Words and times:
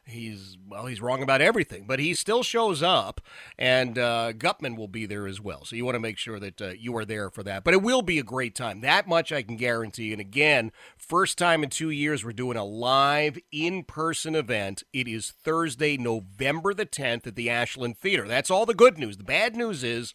he's 0.09 0.57
well 0.67 0.85
he's 0.85 1.01
wrong 1.01 1.21
about 1.21 1.41
everything 1.41 1.85
but 1.87 1.99
he 1.99 2.13
still 2.13 2.43
shows 2.43 2.83
up 2.83 3.21
and 3.57 3.97
uh, 3.97 4.31
gutman 4.33 4.75
will 4.75 4.87
be 4.87 5.05
there 5.05 5.27
as 5.27 5.39
well. 5.39 5.63
So 5.63 5.75
you 5.75 5.85
want 5.85 5.95
to 5.95 5.99
make 5.99 6.17
sure 6.17 6.39
that 6.39 6.61
uh, 6.61 6.69
you 6.69 6.95
are 6.97 7.05
there 7.05 7.29
for 7.29 7.43
that. 7.43 7.63
But 7.63 7.73
it 7.73 7.81
will 7.81 8.01
be 8.01 8.19
a 8.19 8.23
great 8.23 8.55
time. 8.55 8.81
That 8.81 9.07
much 9.07 9.31
i 9.31 9.41
can 9.41 9.55
guarantee. 9.55 10.11
And 10.11 10.21
again 10.21 10.71
first 10.97 11.37
time 11.37 11.63
in 11.63 11.69
two 11.69 11.89
years 11.89 12.25
we're 12.25 12.33
doing 12.33 12.57
a 12.57 12.63
live 12.63 13.37
in-person 13.51 14.35
event. 14.35 14.83
It 14.93 15.07
is 15.07 15.31
thursday 15.31 15.97
november 15.97 16.73
the 16.73 16.85
10th 16.85 17.27
at 17.27 17.35
the 17.35 17.49
ashland 17.49 17.97
theater. 17.97 18.27
That's 18.27 18.51
all 18.51 18.65
the 18.65 18.73
good 18.73 18.97
news. 18.97 19.17
The 19.17 19.23
bad 19.23 19.55
news 19.55 19.83
is 19.83 20.13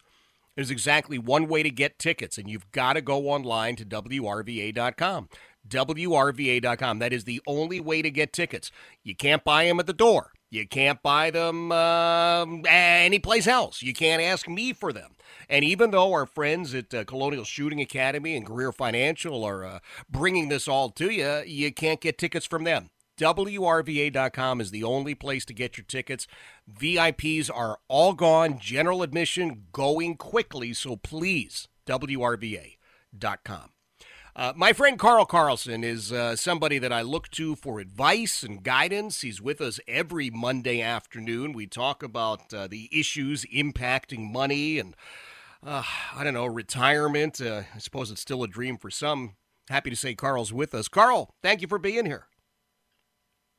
there's 0.55 0.71
exactly 0.71 1.17
one 1.17 1.47
way 1.47 1.63
to 1.63 1.69
get 1.69 1.99
tickets, 1.99 2.37
and 2.37 2.49
you've 2.49 2.71
got 2.71 2.93
to 2.93 3.01
go 3.01 3.29
online 3.29 3.75
to 3.77 3.85
WRVA.com. 3.85 5.29
WRVA.com. 5.67 6.99
That 6.99 7.13
is 7.13 7.23
the 7.23 7.41
only 7.47 7.79
way 7.79 8.01
to 8.01 8.11
get 8.11 8.33
tickets. 8.33 8.71
You 9.03 9.15
can't 9.15 9.43
buy 9.43 9.65
them 9.65 9.79
at 9.79 9.87
the 9.87 9.93
door. 9.93 10.31
You 10.51 10.67
can't 10.67 11.01
buy 11.01 11.31
them 11.31 11.71
uh, 11.71 12.45
anyplace 12.67 13.47
else. 13.47 13.81
You 13.81 13.93
can't 13.93 14.21
ask 14.21 14.47
me 14.47 14.73
for 14.73 14.93
them. 14.93 15.15
And 15.49 15.65
even 15.65 15.91
though 15.91 16.13
our 16.13 16.25
friends 16.25 16.73
at 16.73 16.93
uh, 16.93 17.03
Colonial 17.03 17.43
Shooting 17.43 17.81
Academy 17.81 18.35
and 18.35 18.45
Career 18.45 18.71
Financial 18.71 19.43
are 19.43 19.65
uh, 19.65 19.79
bringing 20.09 20.49
this 20.49 20.67
all 20.67 20.89
to 20.91 21.09
you, 21.09 21.41
you 21.45 21.73
can't 21.73 21.99
get 21.99 22.17
tickets 22.17 22.45
from 22.45 22.63
them. 22.63 22.89
WRVA.com 23.17 24.59
is 24.59 24.71
the 24.71 24.83
only 24.83 25.15
place 25.15 25.45
to 25.45 25.53
get 25.53 25.77
your 25.77 25.85
tickets. 25.85 26.27
VIPs 26.71 27.49
are 27.53 27.79
all 27.87 28.13
gone, 28.13 28.59
general 28.59 29.01
admission 29.01 29.65
going 29.71 30.15
quickly, 30.17 30.73
so 30.73 30.95
please, 30.95 31.67
WRVA.com. 31.85 33.69
Uh, 34.37 34.51
my 34.53 34.73
friend 34.73 34.99
Carl 34.99 35.25
Carlson 35.25 35.81
is 35.85 36.11
uh, 36.11 36.35
somebody 36.35 36.77
that 36.77 36.91
I 36.91 37.03
look 37.03 37.29
to 37.31 37.55
for 37.55 37.79
advice 37.79 38.43
and 38.43 38.61
guidance. 38.61 39.21
He's 39.21 39.41
with 39.41 39.61
us 39.61 39.79
every 39.87 40.29
Monday 40.29 40.81
afternoon. 40.81 41.53
We 41.53 41.67
talk 41.67 42.03
about 42.03 42.53
uh, 42.53 42.67
the 42.67 42.89
issues 42.91 43.45
impacting 43.45 44.29
money 44.29 44.77
and, 44.77 44.93
uh, 45.65 45.83
I 46.13 46.25
don't 46.25 46.33
know, 46.33 46.47
retirement. 46.47 47.39
Uh, 47.39 47.61
I 47.73 47.77
suppose 47.77 48.11
it's 48.11 48.19
still 48.19 48.43
a 48.43 48.47
dream 48.49 48.77
for 48.77 48.91
some. 48.91 49.35
Happy 49.69 49.89
to 49.89 49.95
say 49.95 50.15
Carl's 50.15 50.51
with 50.51 50.75
us. 50.75 50.89
Carl, 50.89 51.33
thank 51.41 51.61
you 51.61 51.69
for 51.69 51.79
being 51.79 52.05
here. 52.05 52.27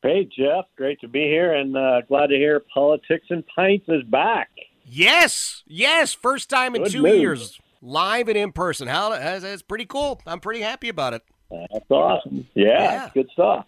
Hey, 0.07 0.25
Jeff. 0.37 0.67
Great 0.77 1.01
to 1.01 1.09
be 1.09 1.23
here 1.23 1.53
and 1.55 1.77
uh, 1.77 2.03
glad 2.03 2.29
to 2.29 2.37
hear 2.37 2.61
Politics 2.73 3.27
and 3.31 3.45
Pints 3.55 3.87
is 3.89 4.03
back. 4.05 4.51
Yes, 4.85 5.65
yes. 5.67 6.13
First 6.15 6.49
time 6.49 6.77
in 6.77 6.85
Good 6.85 6.93
two 6.93 7.03
news. 7.03 7.21
years, 7.21 7.61
live 7.83 8.29
and 8.29 8.37
in 8.39 8.53
person. 8.53 8.87
How 8.87 9.11
that's, 9.11 9.43
that's 9.43 9.63
pretty 9.63 9.85
cool. 9.87 10.21
I'm 10.27 10.39
pretty 10.39 10.61
happy 10.61 10.89
about 10.89 11.15
it. 11.15 11.23
That's 11.51 11.91
awesome. 11.91 12.47
Yeah, 12.55 12.67
Yeah. 12.83 13.11
good 13.15 13.29
stuff. 13.33 13.67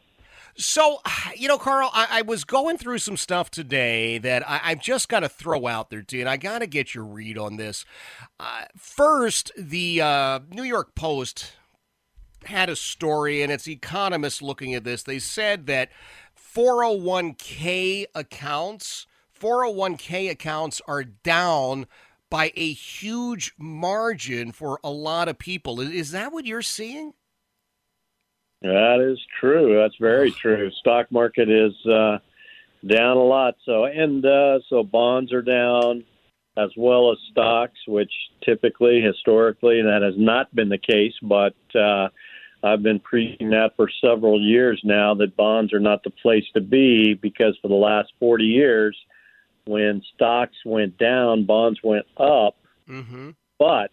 So, 0.56 1.00
you 1.36 1.48
know, 1.48 1.58
Carl, 1.58 1.90
I, 1.92 2.06
I 2.10 2.22
was 2.22 2.44
going 2.44 2.78
through 2.78 2.98
some 2.98 3.16
stuff 3.16 3.50
today 3.50 4.18
that 4.18 4.48
I, 4.48 4.60
I've 4.62 4.80
just 4.80 5.08
got 5.08 5.20
to 5.20 5.28
throw 5.28 5.66
out 5.66 5.90
there 5.90 6.02
dude. 6.02 6.28
I 6.28 6.36
got 6.36 6.60
to 6.60 6.68
get 6.68 6.94
your 6.94 7.04
read 7.04 7.36
on 7.36 7.56
this. 7.56 7.84
Uh, 8.38 8.66
first, 8.76 9.50
the 9.58 10.00
uh, 10.00 10.40
New 10.50 10.62
York 10.64 10.94
Post 10.94 11.52
had 12.44 12.70
a 12.70 12.76
story, 12.76 13.42
and 13.42 13.50
it's 13.50 13.66
economists 13.66 14.40
looking 14.40 14.74
at 14.74 14.84
this. 14.84 15.02
They 15.02 15.18
said 15.18 15.66
that 15.66 15.90
401k 16.58 18.06
accounts, 18.16 19.06
401k 19.40 20.28
accounts 20.28 20.82
are 20.88 21.04
down 21.04 21.86
by 22.30 22.52
a 22.56 22.72
huge 22.72 23.52
margin 23.56 24.50
for 24.50 24.80
a 24.82 24.90
lot 24.90 25.28
of 25.28 25.38
people. 25.38 25.80
Is- 25.80 26.10
that 26.10 26.32
what 26.32 26.46
you're 26.46 26.62
seeing? 26.62 27.14
That 28.60 28.98
is 29.00 29.20
true. 29.38 29.78
That's 29.80 29.94
very 30.00 30.32
true. 30.32 30.68
Stock 30.80 31.12
market 31.12 31.48
is 31.48 31.72
uh, 31.86 32.18
down 32.84 33.16
a 33.16 33.22
lot. 33.22 33.54
So 33.64 33.84
and 33.84 34.26
uh, 34.26 34.58
so 34.68 34.82
bonds 34.82 35.32
are 35.32 35.42
down, 35.42 36.02
as 36.56 36.70
well 36.76 37.12
as 37.12 37.18
stocks, 37.30 37.78
which 37.86 38.10
typically, 38.44 39.00
historically, 39.00 39.80
that 39.82 40.02
has 40.02 40.14
not 40.16 40.52
been 40.56 40.70
the 40.70 40.78
case. 40.78 41.14
But 41.22 41.54
uh, 41.76 42.08
I've 42.62 42.82
been 42.82 43.00
preaching 43.00 43.50
that 43.50 43.70
for 43.76 43.88
several 44.00 44.40
years 44.40 44.80
now 44.84 45.14
that 45.14 45.36
bonds 45.36 45.72
are 45.72 45.80
not 45.80 46.02
the 46.02 46.10
place 46.10 46.44
to 46.54 46.60
be 46.60 47.14
because 47.14 47.56
for 47.62 47.68
the 47.68 47.74
last 47.74 48.12
40 48.18 48.44
years, 48.44 48.96
when 49.64 50.02
stocks 50.14 50.56
went 50.64 50.98
down, 50.98 51.44
bonds 51.44 51.80
went 51.84 52.06
up. 52.16 52.56
Mm-hmm. 52.88 53.30
But 53.58 53.90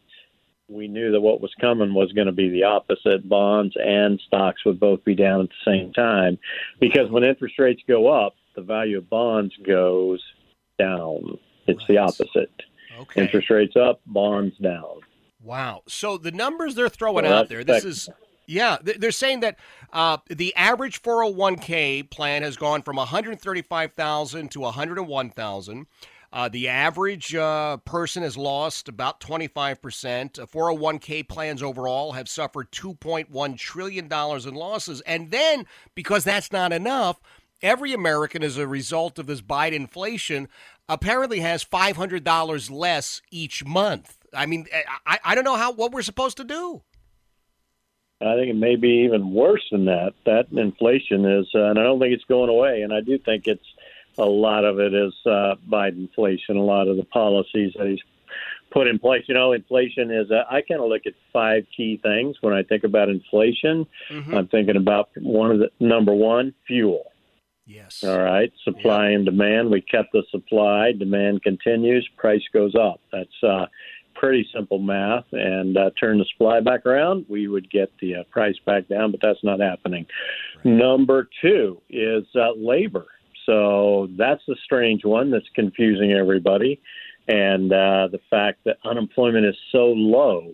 we 0.67 0.87
knew 0.87 1.11
that 1.11 1.21
what 1.21 1.41
was 1.41 1.53
coming 1.59 1.93
was 1.93 2.11
going 2.13 2.27
to 2.27 2.33
be 2.33 2.49
the 2.49 2.63
opposite. 2.63 3.27
Bonds 3.27 3.75
and 3.77 4.19
stocks 4.25 4.65
would 4.65 4.79
both 4.79 5.03
be 5.03 5.15
down 5.15 5.41
at 5.41 5.49
the 5.49 5.71
same 5.71 5.93
time 5.93 6.39
because 6.79 7.11
when 7.11 7.23
interest 7.23 7.59
rates 7.59 7.81
go 7.87 8.07
up, 8.07 8.35
the 8.55 8.61
value 8.61 8.97
of 8.97 9.09
bonds 9.09 9.53
goes 9.65 10.23
down. 10.79 11.37
It's 11.67 11.85
the 11.87 11.97
opposite. 11.97 12.51
Okay. 12.99 13.23
Interest 13.23 13.49
rates 13.49 13.75
up, 13.75 14.01
bonds 14.05 14.57
down. 14.57 15.01
Wow. 15.43 15.83
So 15.87 16.17
the 16.17 16.31
numbers 16.31 16.75
they're 16.75 16.89
throwing 16.89 17.25
Well, 17.25 17.33
out 17.33 17.49
there, 17.49 17.63
this 17.63 17.85
is, 17.85 18.09
yeah, 18.47 18.77
they're 18.81 19.11
saying 19.11 19.41
that 19.41 19.57
uh, 19.93 20.17
the 20.29 20.55
average 20.55 21.01
401k 21.01 22.09
plan 22.09 22.43
has 22.43 22.57
gone 22.57 22.81
from 22.81 22.97
135,000 22.97 24.51
to 24.51 24.59
101,000. 24.59 25.87
Uh, 26.33 26.49
the 26.49 26.67
average 26.67 27.33
uh, 27.33 27.77
person 27.77 28.21
has 28.21 28.35
lost 28.35 28.89
about 28.89 29.21
25%. 29.21 30.37
Uh, 30.37 30.45
401k 30.45 31.27
plans 31.27 31.63
overall 31.63 32.11
have 32.11 32.27
suffered 32.27 32.69
$2.1 32.71 33.57
trillion 33.57 34.05
in 34.05 34.53
losses. 34.53 34.99
And 35.01 35.31
then, 35.31 35.65
because 35.95 36.25
that's 36.25 36.51
not 36.51 36.73
enough, 36.73 37.21
every 37.61 37.93
American, 37.93 38.43
as 38.43 38.57
a 38.57 38.67
result 38.67 39.17
of 39.17 39.27
this 39.27 39.41
Biden 39.41 39.73
inflation, 39.73 40.49
apparently 40.89 41.39
has 41.39 41.63
$500 41.63 42.69
less 42.69 43.21
each 43.31 43.63
month. 43.63 44.17
I 44.33 44.45
mean, 44.45 44.67
I, 45.05 45.19
I 45.23 45.35
don't 45.35 45.45
know 45.45 45.55
how 45.55 45.71
what 45.71 45.93
we're 45.93 46.01
supposed 46.01 46.35
to 46.37 46.43
do. 46.43 46.83
I 48.21 48.35
think 48.35 48.49
it 48.49 48.55
may 48.55 48.75
be 48.77 49.05
even 49.05 49.31
worse 49.31 49.65
than 49.71 49.85
that. 49.85 50.13
That 50.25 50.47
inflation 50.51 51.25
is, 51.25 51.47
uh, 51.53 51.65
and 51.65 51.79
I 51.79 51.83
don't 51.83 51.99
think 51.99 52.13
it's 52.13 52.23
going 52.25 52.49
away. 52.49 52.81
And 52.81 52.93
I 52.93 53.01
do 53.01 53.17
think 53.17 53.47
it's 53.47 53.65
a 54.17 54.25
lot 54.25 54.63
of 54.63 54.79
it 54.79 54.93
is 54.93 55.13
uh, 55.25 55.55
Biden 55.69 56.07
inflation. 56.07 56.55
A 56.55 56.63
lot 56.63 56.87
of 56.87 56.95
the 56.95 57.03
policies 57.03 57.73
that 57.77 57.87
he's 57.87 57.99
put 58.71 58.87
in 58.87 58.99
place. 58.99 59.23
You 59.27 59.33
know, 59.33 59.51
inflation 59.51 60.11
is. 60.11 60.31
Uh, 60.31 60.43
I 60.49 60.61
kind 60.61 60.81
of 60.81 60.87
look 60.87 61.03
at 61.05 61.13
five 61.33 61.65
key 61.75 61.99
things 62.01 62.37
when 62.41 62.53
I 62.53 62.63
think 62.63 62.85
about 62.85 63.09
inflation. 63.09 63.85
Mhm. 64.09 64.33
I'm 64.33 64.47
thinking 64.47 64.77
about 64.77 65.09
one 65.17 65.51
of 65.51 65.59
the 65.59 65.69
number 65.79 66.13
one, 66.13 66.53
fuel. 66.67 67.11
Yes. 67.67 68.03
All 68.03 68.19
right, 68.19 68.51
supply 68.63 69.09
yeah. 69.09 69.15
and 69.15 69.25
demand. 69.25 69.71
We 69.71 69.81
cut 69.81 70.05
the 70.13 70.23
supply, 70.29 70.91
demand 70.91 71.41
continues, 71.41 72.07
price 72.15 72.43
goes 72.53 72.75
up. 72.75 73.01
That's 73.11 73.43
uh, 73.43 73.65
pretty 74.15 74.47
simple 74.53 74.79
math. 74.79 75.25
And 75.31 75.77
uh, 75.77 75.91
turn 75.99 76.17
the 76.17 76.25
supply 76.25 76.61
back 76.61 76.85
around, 76.85 77.25
we 77.29 77.47
would 77.47 77.69
get 77.69 77.91
the 77.99 78.15
uh, 78.15 78.23
price 78.31 78.55
back 78.65 78.87
down, 78.87 79.11
but 79.11 79.19
that's 79.21 79.43
not 79.43 79.59
happening. 79.59 80.05
Right. 80.63 80.73
Number 80.73 81.29
two 81.41 81.81
is 81.89 82.23
uh, 82.35 82.53
labor. 82.55 83.05
So 83.45 84.07
that's 84.17 84.41
the 84.47 84.55
strange 84.63 85.05
one 85.05 85.29
that's 85.29 85.45
confusing 85.53 86.13
everybody. 86.13 86.81
And 87.27 87.71
uh, 87.71 88.07
the 88.11 88.19
fact 88.29 88.59
that 88.65 88.77
unemployment 88.83 89.45
is 89.45 89.55
so 89.71 89.87
low. 89.87 90.53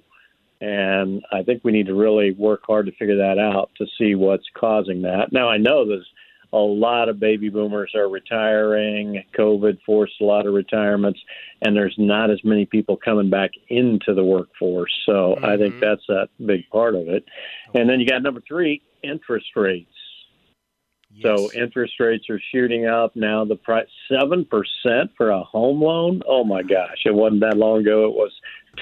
And 0.59 1.23
I 1.31 1.41
think 1.43 1.63
we 1.63 1.71
need 1.71 1.87
to 1.87 1.95
really 1.95 2.31
work 2.33 2.61
hard 2.67 2.85
to 2.85 2.91
figure 2.91 3.17
that 3.17 3.39
out 3.39 3.71
to 3.77 3.85
see 3.97 4.15
what's 4.15 4.45
causing 4.53 5.01
that. 5.01 5.31
Now, 5.31 5.49
I 5.49 5.57
know 5.57 5.87
there's 5.87 6.07
a 6.53 6.57
lot 6.57 7.07
of 7.07 7.19
baby 7.19 7.50
boomers 7.50 7.94
are 7.95 8.09
retiring. 8.09 9.24
COVID 9.38 9.80
forced 9.86 10.19
a 10.21 10.25
lot 10.25 10.45
of 10.45 10.53
retirements, 10.53 11.19
and 11.62 11.75
there's 11.75 11.95
not 11.98 12.30
as 12.30 12.44
many 12.44 12.65
people 12.65 12.98
coming 12.98 13.30
back 13.30 13.51
into 13.69 14.13
the 14.13 14.24
workforce. 14.24 14.92
So 15.06 15.36
mm-hmm. 15.36 15.45
I 15.45 15.57
think 15.57 15.75
mm-hmm. 15.75 15.86
that's 15.86 16.09
a 16.09 16.27
big 16.44 16.69
part 16.69 16.95
of 16.95 17.07
it. 17.07 17.24
And 17.74 17.89
then 17.89 18.00
you 18.00 18.07
got 18.07 18.21
number 18.21 18.42
three, 18.48 18.81
interest 19.01 19.48
rates. 19.56 19.88
Yes. 21.13 21.24
So 21.24 21.51
interest 21.53 21.94
rates 22.00 22.30
are 22.30 22.42
shooting 22.54 22.86
up 22.86 23.15
now. 23.15 23.44
The 23.44 23.56
price 23.56 23.88
seven 24.09 24.45
percent 24.45 25.12
for 25.18 25.31
a 25.31 25.44
home 25.44 25.81
loan. 25.81 26.21
Oh 26.25 26.45
my 26.45 26.63
gosh! 26.63 27.00
It 27.06 27.13
wasn't 27.13 27.42
that 27.42 27.57
long 27.57 27.81
ago. 27.81 28.06
It 28.06 28.13
was 28.13 28.31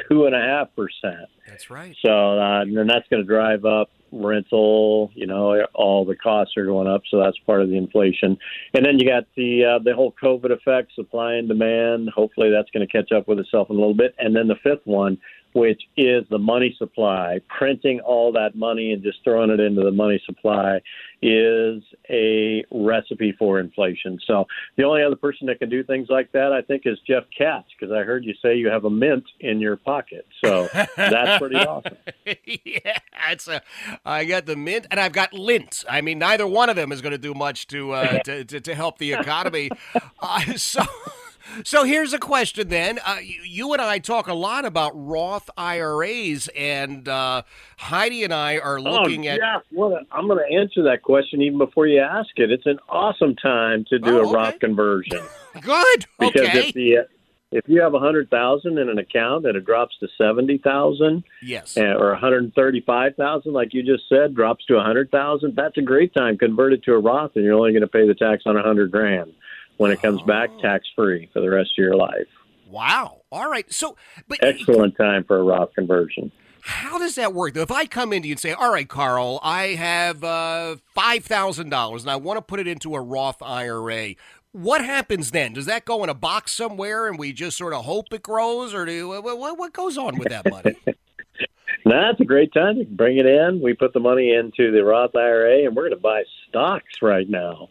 two 0.08 0.26
and 0.26 0.36
a 0.36 0.40
half 0.40 0.68
percent. 0.76 1.28
That's 1.48 1.72
right. 1.72 1.96
So 2.06 2.40
uh, 2.40 2.62
and 2.62 2.90
that's 2.90 3.08
going 3.10 3.24
to 3.24 3.28
drive 3.28 3.66
up 3.66 3.90
rental. 4.12 5.12
You 5.14 5.28
know, 5.28 5.66
all 5.74 6.06
the 6.06 6.16
costs 6.16 6.58
are 6.58 6.66
going 6.66 6.88
up, 6.88 7.02
so 7.10 7.20
that's 7.20 7.38
part 7.40 7.62
of 7.62 7.70
the 7.70 7.78
inflation. 7.78 8.38
And 8.74 8.86
then 8.86 9.00
you 9.00 9.08
got 9.08 9.26
the 9.36 9.66
uh, 9.66 9.80
the 9.84 9.96
whole 9.96 10.14
COVID 10.22 10.52
effect, 10.52 10.94
supply 10.96 11.34
and 11.34 11.48
demand. 11.48 12.10
Hopefully, 12.10 12.52
that's 12.52 12.70
going 12.72 12.86
to 12.86 12.92
catch 12.92 13.12
up 13.12 13.28
with 13.28 13.40
itself 13.40 13.70
in 13.70 13.76
a 13.76 13.80
little 13.80 13.96
bit. 13.96 14.16
And 14.20 14.36
then 14.36 14.48
the 14.48 14.56
fifth 14.64 14.86
one, 14.86 15.18
which 15.54 15.82
is 15.98 16.26
the 16.30 16.38
money 16.38 16.76
supply, 16.78 17.40
printing 17.58 18.00
all 18.02 18.32
that 18.34 18.56
money 18.56 18.94
and 18.94 19.04
just 19.04 19.20
throwing 19.24 19.50
it 19.50 19.60
into 19.60 19.82
the 19.82 19.92
money 19.92 20.22
supply 20.26 20.80
is 21.22 21.84
a 22.10 22.64
recipe 22.72 23.34
for 23.38 23.60
inflation. 23.60 24.20
So 24.26 24.46
the 24.78 24.84
only 24.84 25.04
other 25.04 25.16
person 25.16 25.48
that 25.48 25.60
can 25.60 25.70
do 25.70 25.84
things 25.84 26.08
like 26.10 26.32
that, 26.32 26.54
I 26.54 26.62
think, 26.62 26.84
is 26.86 26.98
Jeff 27.06 27.24
Katz, 27.36 27.68
because 27.78 27.94
I 27.94 28.04
heard 28.04 28.24
you 28.24 28.34
say 28.42 28.56
you 28.56 28.70
have 28.70 28.86
a 28.86 28.90
mint 28.90 29.26
in 29.40 29.60
your 29.60 29.76
pocket. 29.76 30.26
So 30.44 30.70
that's 30.96 31.40
pretty 31.40 31.56
awesome. 31.58 31.98
yeah, 32.26 33.00
it's 33.30 33.48
a, 33.48 33.62
I 34.06 34.26
got 34.26 34.46
the 34.46 34.56
mint 34.56 34.88
and 34.92 35.00
I've 35.00 35.14
got 35.14 35.34
lint. 35.34 35.84
I 35.90 36.02
mean, 36.02 36.20
neither 36.20 36.48
one 36.48 36.70
of 36.70 36.76
them 36.76 36.92
is 36.92 37.02
going 37.02 37.12
to 37.12 37.18
do 37.18 37.34
much 37.34 37.68
to, 37.68 37.92
uh, 37.92 38.20
to, 38.24 38.46
to, 38.46 38.62
to 38.62 38.76
help 38.76 38.98
the 38.98 39.14
economy. 39.14 39.70
Uh, 40.22 40.42
so. 40.56 40.84
So 41.64 41.84
here's 41.84 42.14
a 42.14 42.20
question 42.20 42.68
then. 42.70 43.00
Uh, 43.06 43.18
you, 43.22 43.42
you, 43.44 43.74
and 43.74 43.82
I 43.82 44.00
talk 44.00 44.28
a 44.28 44.34
lot 44.34 44.66
about 44.66 44.92
Roth 44.96 45.50
IRAs, 45.58 46.50
and 46.56 47.08
uh, 47.08 47.44
Heidi 47.78 48.24
and 48.24 48.34
I 48.34 48.58
are 48.58 48.80
oh, 48.80 48.82
looking 48.82 49.28
oh, 49.28 49.32
at. 49.32 49.40
Yeah, 49.40 49.60
well, 49.72 50.00
I'm 50.12 50.28
going 50.28 50.40
to 50.40 50.56
answer 50.56 50.84
that 50.84 51.02
question 51.04 51.42
even 51.42 51.58
before 51.58 51.88
you 51.88 52.02
ask 52.02 52.30
it. 52.38 52.52
It's 52.52 52.66
an 52.66 52.80
awesome 52.90 53.36
time 53.36 53.86
to 53.90 54.00
do 54.00 54.18
oh, 54.18 54.22
a 54.22 54.28
okay. 54.28 54.34
Roth 54.34 54.60
conversion. 54.60 55.22
Good. 55.62 56.06
Because 56.20 56.42
okay. 56.42 56.68
if 56.68 56.74
the 56.74 57.08
if 57.52 57.64
you 57.68 57.82
have 57.82 57.94
a 57.96 58.00
hundred 58.00 58.30
thousand 58.30 58.78
in 58.78 58.90
an 58.90 59.00
account 59.00 59.46
and 59.46 59.56
it 59.56 59.66
drops 59.66 59.98
to 60.00 60.08
seventy 60.18 60.60
thousand, 60.60 61.24
yes, 61.42 61.78
or 61.78 62.12
one 62.12 62.20
hundred 62.20 62.54
thirty-five 62.54 63.16
thousand, 63.16 63.54
like 63.54 63.74
you 63.74 63.82
just 63.82 64.08
said, 64.08 64.36
drops 64.36 64.66
to 64.66 64.78
a 64.78 64.84
hundred 64.84 65.10
thousand. 65.10 65.56
That's 65.56 65.78
a 65.78 65.82
great 65.82 66.14
time. 66.14 66.38
Convert 66.38 66.74
it 66.74 66.84
to 66.84 66.94
a 66.94 67.00
Roth, 67.00 67.32
and 67.36 67.44
you're 67.44 67.56
only 67.56 67.72
going 67.72 67.82
to 67.82 67.88
pay 67.88 68.08
the 68.08 68.14
tax 68.14 68.44
on 68.46 68.58
a 68.58 68.62
hundred 68.62 68.92
grand 68.92 69.34
when 69.80 69.92
it 69.92 70.02
comes 70.02 70.20
oh. 70.22 70.26
back 70.26 70.50
tax 70.62 70.88
free 70.96 71.30
for 71.34 71.40
the 71.40 71.50
rest 71.50 71.72
of 71.72 71.82
your 71.82 71.96
life. 71.96 72.28
Wow. 72.70 73.22
All 73.32 73.50
right. 73.50 73.72
So, 73.74 73.96
but 74.28 74.40
excellent 74.44 74.96
time 74.96 75.24
for 75.24 75.38
a 75.38 75.44
Roth 75.44 75.74
conversion. 75.74 76.32
How 76.62 77.00
does 77.00 77.16
that 77.16 77.34
work? 77.34 77.56
If 77.56 77.72
I 77.72 77.86
come 77.86 78.14
into 78.14 78.28
you 78.28 78.34
and 78.34 78.40
say, 78.40 78.52
"All 78.52 78.72
right, 78.72 78.88
Carl, 78.88 79.40
I 79.42 79.68
have 79.70 80.24
uh, 80.24 80.76
five 80.94 81.26
thousand 81.26 81.70
dollars 81.70 82.04
and 82.04 82.12
I 82.12 82.18
want 82.18 82.38
to 82.38 82.42
put 82.42 82.60
it 82.60 82.68
into 82.68 82.94
a 82.94 83.02
Roth 83.02 83.42
IRA," 83.42 84.16
what 84.52 84.84
happens 84.84 85.32
then? 85.32 85.54
Does 85.54 85.66
that 85.66 85.86
go 85.86 86.04
in 86.04 86.10
a 86.10 86.14
box 86.14 86.52
somewhere 86.52 87.08
and 87.08 87.18
we 87.18 87.32
just 87.32 87.58
sort 87.58 87.74
of 87.74 87.86
hope 87.86 88.08
it 88.12 88.22
grows, 88.22 88.74
or 88.74 88.86
do 88.86 89.08
what, 89.08 89.58
what 89.58 89.74
goes 89.74 89.98
on 89.98 90.20
with 90.20 90.30
that 90.30 90.48
money? 90.50 90.76
That's 91.86 92.20
a 92.20 92.26
great 92.26 92.54
time 92.54 92.78
to 92.78 92.86
bring 92.86 93.18
it 93.18 93.26
in. 93.26 93.62
We 93.64 93.74
put 93.74 93.94
the 93.94 94.00
money 94.00 94.34
into 94.34 94.72
the 94.72 94.84
Roth 94.84 95.16
IRA, 95.16 95.66
and 95.66 95.76
we're 95.76 95.84
going 95.84 95.98
to 95.98 96.02
buy 96.02 96.24
stocks 96.48 97.02
right 97.02 97.28
now 97.28 97.70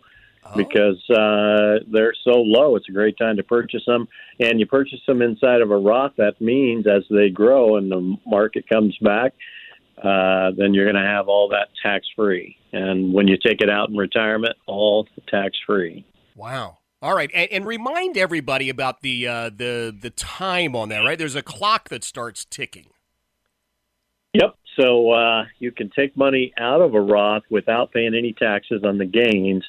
oh. 0.53 0.57
because 0.57 0.99
uh, 1.11 1.85
they're 1.91 2.15
so 2.25 2.41
low. 2.41 2.77
It's 2.77 2.89
a 2.89 2.93
great 2.93 3.17
time 3.19 3.37
to 3.37 3.43
purchase 3.43 3.83
them, 3.87 4.09
and 4.41 4.61
you 4.61 4.67
purchase 4.67 5.01
them 5.07 5.23
inside 5.23 5.61
of 5.61 5.71
a 5.71 5.77
Roth. 5.77 6.13
That 6.17 6.41
means 6.41 6.87
as 6.87 7.03
they 7.11 7.31
grow 7.31 7.77
and 7.77 7.91
the 7.91 8.17
market 8.27 8.69
comes 8.69 8.97
back, 9.01 9.35
uh, 10.03 10.53
then 10.57 10.75
you're 10.75 10.91
going 10.91 11.03
to 11.03 11.09
have 11.09 11.29
all 11.29 11.49
that 11.49 11.69
tax 11.83 12.07
free. 12.15 12.57
And 12.73 13.13
when 13.13 13.27
you 13.29 13.37
take 13.37 13.61
it 13.61 13.71
out 13.71 13.89
in 13.89 13.97
retirement, 13.97 14.57
all 14.67 15.07
tax 15.29 15.57
free. 15.67 16.07
Wow. 16.37 16.79
All 17.01 17.15
right, 17.15 17.31
and, 17.33 17.49
and, 17.53 17.65
remind 17.65 18.19
everybody 18.19 18.71
about 18.71 19.03
the 19.03 19.29
uh, 19.29 19.51
the 19.51 19.97
the 19.97 20.11
time 20.11 20.75
on 20.75 20.89
that. 20.89 20.99
Right, 21.05 21.17
there's 21.17 21.37
a 21.37 21.43
clock 21.43 21.91
that 21.91 22.03
starts 22.03 22.45
ticking. 22.45 22.87
Yep. 24.35 24.57
So 24.79 25.13
uh, 25.13 25.45
you 25.61 25.71
can 25.71 25.91
take 25.91 26.17
money 26.17 26.53
out 26.59 26.81
of 26.81 26.95
a 26.95 27.01
Roth 27.01 27.45
without 27.51 27.93
paying 27.93 28.15
any 28.15 28.33
taxes 28.33 28.83
on 28.85 28.99
the 28.99 29.07
gains 29.07 29.65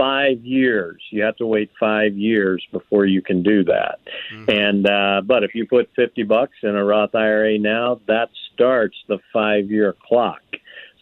five 0.00 0.42
years. 0.44 1.02
You 1.10 1.22
have 1.24 1.36
to 1.36 1.46
wait 1.46 1.70
five 1.78 2.16
years 2.16 2.66
before 2.72 3.04
you 3.04 3.20
can 3.20 3.42
do 3.42 3.64
that. 3.64 3.98
Mm-hmm. 4.32 4.50
And 4.50 4.86
uh, 4.86 5.20
but 5.24 5.44
if 5.44 5.54
you 5.54 5.66
put 5.66 5.90
fifty 5.94 6.22
bucks 6.22 6.56
in 6.62 6.74
a 6.74 6.84
Roth 6.84 7.14
IRA 7.14 7.58
now, 7.58 8.00
that 8.06 8.30
starts 8.54 8.96
the 9.08 9.18
five 9.32 9.70
year 9.70 9.94
clock. 10.08 10.40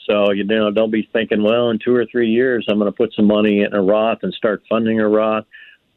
So 0.08 0.32
you 0.32 0.44
know, 0.44 0.70
don't 0.72 0.90
be 0.90 1.08
thinking, 1.12 1.42
well, 1.42 1.70
in 1.70 1.78
two 1.78 1.94
or 1.94 2.06
three 2.06 2.30
years, 2.30 2.66
I'm 2.68 2.78
going 2.78 2.90
to 2.90 2.96
put 2.96 3.14
some 3.14 3.26
money 3.26 3.60
in 3.60 3.72
a 3.72 3.82
Roth 3.82 4.18
and 4.22 4.34
start 4.34 4.62
funding 4.68 4.98
a 5.00 5.08
Roth. 5.08 5.44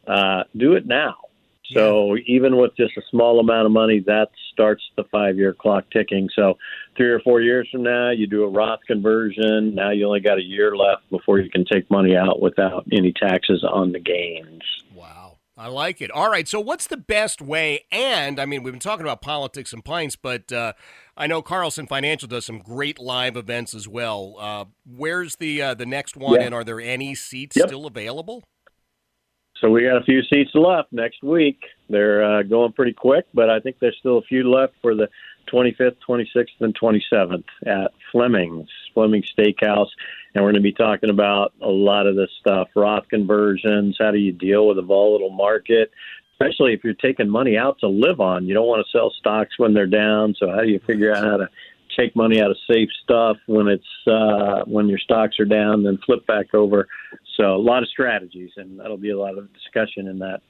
Uh, 0.06 0.44
do 0.56 0.74
it 0.74 0.86
now. 0.86 1.16
So 1.74 2.16
yeah. 2.16 2.24
even 2.28 2.58
with 2.58 2.76
just 2.76 2.98
a 2.98 3.02
small 3.10 3.40
amount 3.40 3.66
of 3.66 3.72
money, 3.72 4.00
that 4.08 4.30
starts 4.52 4.84
the 4.98 5.04
five 5.12 5.38
year 5.38 5.54
clock 5.54 5.86
ticking. 5.92 6.30
So 6.36 6.58
three 6.98 7.10
or 7.10 7.20
four 7.20 7.42
years 7.42 7.68
from 7.72 7.84
now, 7.84 8.12
you 8.12 8.28
do 8.28 8.44
a 8.44 8.50
Roth 8.50 8.82
conversion. 8.88 9.76
Now 9.76 9.92
you 9.92 10.06
only 10.06 10.20
got 10.20 10.38
a 10.38 10.44
year 10.44 10.76
left 10.76 11.10
before 11.10 11.40
you 11.40 11.50
can 11.50 11.66
take 11.66 11.90
money 11.90 12.16
out 12.16 12.42
without 12.42 12.86
any 12.92 13.14
taxes 13.14 13.64
on 13.64 13.92
the 13.92 14.00
gains. 14.00 14.62
Wow. 14.94 15.38
I 15.58 15.68
like 15.68 16.02
it. 16.02 16.10
All 16.12 16.30
right. 16.30 16.48
So 16.48 16.60
what's 16.60 16.88
the 16.88 16.98
best 16.98 17.42
way? 17.42 17.86
And 17.92 18.40
I 18.40 18.46
mean, 18.46 18.64
we've 18.64 18.74
been 18.74 18.80
talking 18.80 19.06
about 19.06 19.22
politics 19.22 19.74
and 19.74 19.86
pints, 19.86 20.16
but 20.16 20.52
uh, 20.52 20.74
I 21.16 21.28
know 21.28 21.42
Carlson 21.42 21.88
Financial 21.88 22.28
does 22.28 22.46
some 22.46 22.60
great 22.60 23.00
live 23.00 23.36
events 23.36 23.76
as 23.76 23.88
well. 23.88 24.36
Uh, 24.40 24.66
where's 24.86 25.36
the 25.36 25.62
uh, 25.62 25.74
the 25.76 25.86
next 25.86 26.18
one, 26.18 26.40
yeah. 26.40 26.48
and 26.48 26.56
are 26.56 26.64
there 26.64 26.80
any 26.82 27.14
seats 27.14 27.56
yep. 27.56 27.68
still 27.68 27.86
available? 27.86 28.44
So 29.62 29.70
we 29.70 29.84
got 29.84 29.98
a 29.98 30.04
few 30.04 30.24
seats 30.24 30.56
left 30.56 30.92
next 30.92 31.22
week. 31.22 31.60
They're 31.88 32.24
uh, 32.24 32.42
going 32.42 32.74
pretty 32.74 32.94
quick, 32.94 33.28
but 33.32 33.52
I 33.52 33.60
think 33.60 33.78
there's 33.80 33.96
still 34.00 34.18
a 34.18 34.24
few 34.24 34.52
left 34.52 34.74
for 34.82 34.96
the 34.96 35.08
25th, 35.54 35.98
26th, 36.08 36.48
and 36.62 36.78
27th 36.78 37.44
at 37.68 37.92
Fleming's, 38.12 38.70
Fleming 38.96 39.22
Steakhouse. 39.22 39.90
And 40.34 40.44
we're 40.44 40.52
going 40.52 40.56
to 40.56 40.62
be 40.62 40.74
talking 40.74 41.12
about 41.12 41.54
a 41.62 41.70
lot 41.70 42.08
of 42.08 42.16
this 42.16 42.32
stuff 42.40 42.70
Roth 42.76 43.08
conversions. 43.10 43.98
How 44.00 44.10
do 44.10 44.18
you 44.18 44.32
deal 44.32 44.68
with 44.68 44.80
a 44.80 44.84
volatile 44.84 45.30
market? 45.30 45.92
Especially 46.34 46.74
if 46.74 46.84
you're 46.84 46.96
taking 46.96 47.30
money 47.30 47.56
out 47.56 47.78
to 47.82 47.88
live 47.88 48.20
on. 48.20 48.48
You 48.48 48.56
don't 48.56 48.68
want 48.68 48.84
to 48.84 48.92
sell 48.92 49.12
stocks 49.12 49.60
when 49.60 49.76
they're 49.76 49.86
down. 49.86 50.34
So, 50.40 50.50
how 50.50 50.62
do 50.62 50.70
you 50.70 50.80
figure 50.80 51.14
out 51.14 51.24
how 51.24 51.38
to 51.38 51.50
take 51.98 52.16
money 52.16 52.42
out 52.42 52.52
of 52.52 52.58
safe 52.72 52.90
stuff 53.04 53.38
when 53.48 53.68
it's 53.68 53.84
uh, 54.08 54.64
when 54.66 54.88
your 54.88 55.00
stocks 55.00 55.40
are 55.40 55.46
down, 55.46 55.84
then 55.84 55.98
flip 56.06 56.26
back 56.28 56.54
over. 56.54 56.88
So 57.38 57.56
a 57.56 57.58
lot 57.58 57.84
of 57.84 57.90
strategies, 57.90 58.52
and 58.58 58.80
that'll 58.80 58.98
be 58.98 59.12
a 59.12 59.20
lot 59.20 59.38
of 59.38 59.52
discussion 59.54 60.08
in 60.08 60.20
that. 60.20 60.42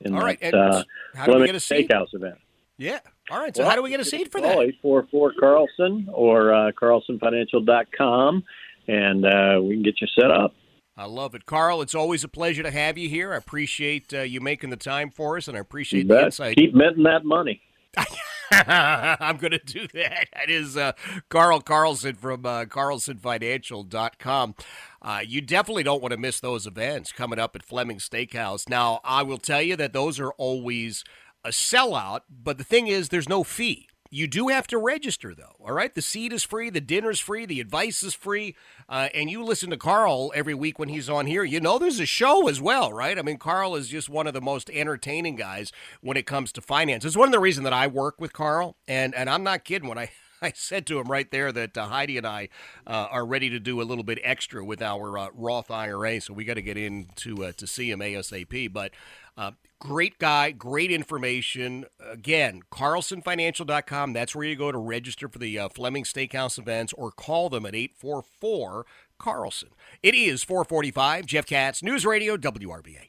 In 0.00 0.14
All 0.14 0.20
right. 0.20 0.40
that, 0.40 0.54
uh, 0.54 0.84
how 1.14 1.26
do 1.26 1.40
we 1.40 1.46
get 1.46 1.56
a 1.56 1.60
seat? 1.60 1.88
Steakhouse 1.88 2.14
event. 2.14 2.36
Yeah. 2.76 3.00
All 3.30 3.40
right. 3.40 3.54
So 3.54 3.62
well, 3.62 3.70
how 3.70 3.76
do 3.76 3.82
we 3.82 3.90
get 3.90 3.98
a 3.98 4.04
seat 4.04 4.30
for 4.30 4.40
that? 4.40 4.52
Call 4.52 4.62
844 4.62 5.32
Carlson 5.40 6.08
or 6.12 6.54
uh, 6.54 6.70
carlsonfinancial.com, 6.80 8.44
and 8.86 9.26
uh, 9.26 9.60
we 9.60 9.74
can 9.74 9.82
get 9.82 10.00
you 10.00 10.06
set 10.18 10.30
up. 10.30 10.54
I 10.96 11.04
love 11.04 11.34
it. 11.34 11.46
Carl, 11.46 11.80
it's 11.82 11.94
always 11.94 12.24
a 12.24 12.28
pleasure 12.28 12.62
to 12.62 12.70
have 12.70 12.98
you 12.98 13.08
here. 13.08 13.32
I 13.32 13.36
appreciate 13.36 14.12
uh, 14.12 14.22
you 14.22 14.40
making 14.40 14.70
the 14.70 14.76
time 14.76 15.10
for 15.10 15.36
us, 15.36 15.46
and 15.46 15.56
I 15.56 15.60
appreciate 15.60 16.08
the 16.08 16.24
insight. 16.24 16.56
Keep 16.56 16.74
minting 16.74 17.04
that 17.04 17.24
money. 17.24 17.60
I'm 18.52 19.36
going 19.36 19.52
to 19.52 19.58
do 19.58 19.86
that. 19.94 20.28
That 20.38 20.50
is 20.50 20.76
uh, 20.76 20.92
Carl 21.28 21.60
Carlson 21.60 22.14
from 22.14 22.46
uh, 22.46 22.64
carlsonfinancial.com. 22.66 24.54
Uh, 25.02 25.20
you 25.26 25.40
definitely 25.40 25.82
don't 25.82 26.00
want 26.00 26.12
to 26.12 26.18
miss 26.18 26.38
those 26.40 26.66
events 26.66 27.10
coming 27.12 27.38
up 27.40 27.56
at 27.56 27.64
Fleming 27.64 27.98
Steakhouse. 27.98 28.68
Now, 28.68 29.00
I 29.04 29.22
will 29.22 29.38
tell 29.38 29.60
you 29.60 29.74
that 29.76 29.92
those 29.92 30.20
are 30.20 30.30
always 30.32 31.02
a 31.44 31.48
sellout, 31.48 32.20
but 32.30 32.56
the 32.58 32.64
thing 32.64 32.86
is, 32.86 33.08
there's 33.08 33.28
no 33.28 33.42
fee. 33.42 33.88
You 34.10 34.26
do 34.26 34.48
have 34.48 34.66
to 34.68 34.78
register, 34.78 35.34
though. 35.34 35.56
All 35.60 35.72
right, 35.72 35.94
the 35.94 36.00
seat 36.00 36.32
is 36.32 36.42
free, 36.42 36.70
the 36.70 36.80
dinner's 36.80 37.20
free, 37.20 37.44
the 37.44 37.60
advice 37.60 38.02
is 38.02 38.14
free, 38.14 38.56
uh, 38.88 39.08
and 39.14 39.30
you 39.30 39.44
listen 39.44 39.68
to 39.70 39.76
Carl 39.76 40.32
every 40.34 40.54
week 40.54 40.78
when 40.78 40.88
he's 40.88 41.10
on 41.10 41.26
here. 41.26 41.44
You 41.44 41.60
know, 41.60 41.78
there's 41.78 42.00
a 42.00 42.06
show 42.06 42.48
as 42.48 42.60
well, 42.60 42.92
right? 42.92 43.18
I 43.18 43.22
mean, 43.22 43.36
Carl 43.36 43.76
is 43.76 43.88
just 43.88 44.08
one 44.08 44.26
of 44.26 44.32
the 44.32 44.40
most 44.40 44.70
entertaining 44.70 45.36
guys 45.36 45.72
when 46.00 46.16
it 46.16 46.26
comes 46.26 46.52
to 46.52 46.62
finance. 46.62 47.04
It's 47.04 47.16
one 47.16 47.28
of 47.28 47.32
the 47.32 47.38
reasons 47.38 47.64
that 47.64 47.72
I 47.72 47.86
work 47.86 48.20
with 48.20 48.32
Carl, 48.32 48.76
and 48.86 49.14
and 49.14 49.28
I'm 49.28 49.42
not 49.42 49.64
kidding 49.64 49.88
when 49.88 49.98
I 49.98 50.10
I 50.42 50.52
said 50.54 50.86
to 50.86 50.98
him 50.98 51.08
right 51.08 51.30
there 51.30 51.52
that 51.52 51.76
uh, 51.76 51.86
Heidi 51.86 52.16
and 52.16 52.26
I 52.26 52.48
uh, 52.86 53.08
are 53.10 53.26
ready 53.26 53.50
to 53.50 53.60
do 53.60 53.80
a 53.80 53.84
little 53.84 54.04
bit 54.04 54.18
extra 54.22 54.64
with 54.64 54.82
our 54.82 55.18
uh, 55.18 55.28
Roth 55.34 55.70
IRA, 55.70 56.20
so 56.20 56.32
we 56.32 56.44
got 56.44 56.54
to 56.54 56.62
get 56.62 56.76
in 56.76 57.08
to 57.16 57.44
uh, 57.44 57.52
to 57.56 57.66
see 57.66 57.90
him 57.90 58.00
ASAP. 58.00 58.72
But 58.72 58.92
uh, 59.36 59.52
great 59.78 60.18
guy, 60.18 60.50
great 60.50 60.90
information. 60.90 61.86
Again, 62.00 62.62
carlsonfinancial.com. 62.70 64.12
That's 64.12 64.34
where 64.34 64.46
you 64.46 64.56
go 64.56 64.72
to 64.72 64.78
register 64.78 65.28
for 65.28 65.38
the 65.38 65.58
uh, 65.58 65.68
Fleming 65.68 66.04
Steakhouse 66.04 66.58
events 66.58 66.92
or 66.94 67.10
call 67.10 67.48
them 67.48 67.66
at 67.66 67.74
844 67.74 68.86
Carlson. 69.18 69.70
It 70.02 70.14
is 70.14 70.44
445. 70.44 71.26
Jeff 71.26 71.46
Katz, 71.46 71.82
News 71.82 72.04
Radio, 72.06 72.36
WRVA. 72.36 73.08